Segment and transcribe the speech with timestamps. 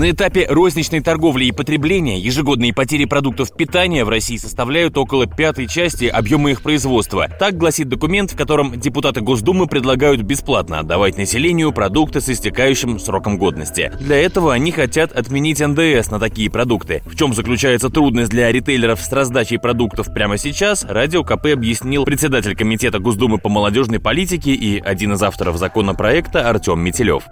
[0.00, 5.66] На этапе розничной торговли и потребления ежегодные потери продуктов питания в России составляют около пятой
[5.66, 7.28] части объема их производства.
[7.38, 13.36] Так гласит документ, в котором депутаты Госдумы предлагают бесплатно отдавать населению продукты с истекающим сроком
[13.36, 13.92] годности.
[14.00, 17.02] Для этого они хотят отменить НДС на такие продукты.
[17.04, 22.56] В чем заключается трудность для ритейлеров с раздачей продуктов прямо сейчас, Радио КП объяснил председатель
[22.56, 27.24] Комитета Госдумы по молодежной политике и один из авторов законопроекта Артем Метелев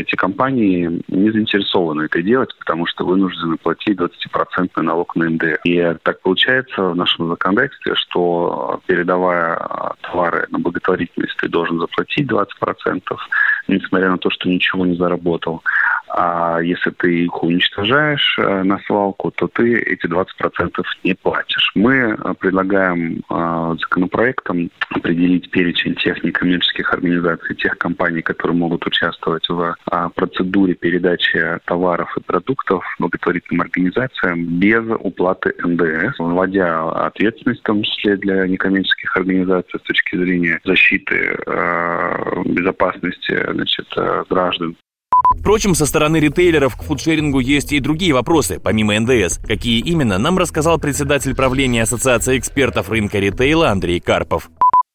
[0.00, 5.58] эти компании не заинтересованы это делать, потому что вынуждены платить 20% налог на НДС.
[5.64, 9.58] И так получается в нашем законодательстве, что передавая
[10.02, 12.46] товары на благотворительность, ты должен заплатить 20%,
[13.68, 15.62] несмотря на то, что ничего не заработал.
[16.18, 21.72] А если ты их уничтожаешь э, на свалку, то ты эти 20% не платишь.
[21.74, 29.46] Мы э, предлагаем э, законопроектом определить перечень тех некоммерческих организаций, тех компаний, которые могут участвовать
[29.50, 29.76] в
[30.14, 38.16] процедуре передачи товаров и продуктов благотворительным организациям без уплаты НДС, вводя ответственность, в том числе
[38.16, 41.36] для некоммерческих организаций с точки зрения защиты
[42.46, 43.86] безопасности значит,
[44.30, 44.76] граждан
[45.40, 49.38] Впрочем, со стороны ритейлеров к фудшерингу есть и другие вопросы, помимо НДС.
[49.38, 54.50] Какие именно, нам рассказал председатель правления Ассоциации экспертов рынка ритейла Андрей Карпов.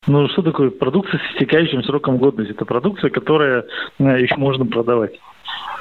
[0.08, 2.54] Ну, что такое продукция с истекающим сроком годности?
[2.54, 3.66] Это продукция, которая
[4.00, 5.14] э, еще можно продавать.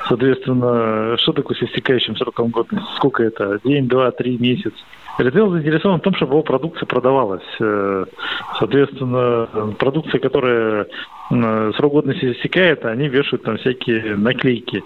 [0.08, 2.86] Соответственно, что такое с истекающим сроком годности?
[2.96, 3.60] Сколько это?
[3.64, 4.72] День, два, три, месяц?
[5.20, 7.44] Ритейл заинтересован в том, чтобы его продукция продавалась.
[7.60, 8.04] Э,
[8.58, 10.86] соответственно, продукция, которая
[11.30, 14.82] срок годности истекает, они вешают там всякие наклейки,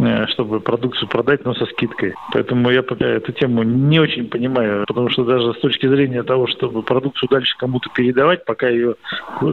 [0.00, 2.14] э, чтобы продукцию продать, но со скидкой.
[2.32, 6.46] Поэтому я пока эту тему не очень понимаю, потому что даже с точки зрения того,
[6.46, 8.94] чтобы продукцию дальше кому-то передавать, пока ее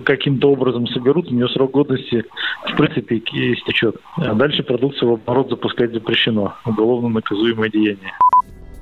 [0.05, 2.23] каким-то образом соберут, у нее срок годности
[2.65, 3.97] в принципе истечет.
[4.17, 6.53] А дальше продукцию в оборот запускать запрещено.
[6.65, 8.13] Уголовно наказуемое деяние.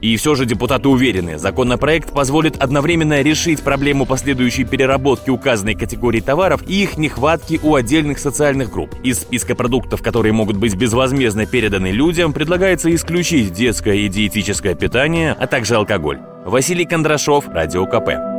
[0.01, 6.61] И все же депутаты уверены, законопроект позволит одновременно решить проблему последующей переработки указанной категории товаров
[6.67, 8.93] и их нехватки у отдельных социальных групп.
[9.03, 15.35] Из списка продуктов, которые могут быть безвозмездно переданы людям, предлагается исключить детское и диетическое питание,
[15.37, 16.19] а также алкоголь.
[16.45, 18.36] Василий Кондрашов, Радио КП.